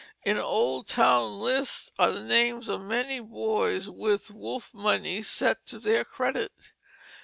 In 0.25 0.39
old 0.39 0.87
town 0.87 1.39
lists 1.41 1.91
are 1.99 2.11
the 2.11 2.23
names 2.23 2.69
of 2.69 2.81
many 2.81 3.19
boys 3.19 3.87
with 3.87 4.31
"wolf 4.31 4.73
money 4.73 5.21
set 5.21 5.63
to 5.67 5.77
their 5.77 6.03
credit." 6.03 6.71